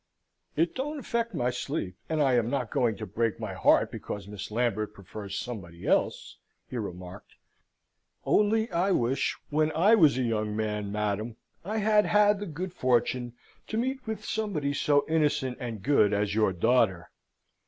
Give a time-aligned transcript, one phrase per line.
[0.55, 4.27] "It don't affect my sleep, and I am not going to break my heart because
[4.27, 7.35] Miss Lambert prefers somebody else," he remarked.
[8.25, 12.73] Only I wish when I was a young man, madam, I had had the good
[12.73, 13.33] fortune
[13.67, 17.11] to meet with somebody so innocent and good as your daughter.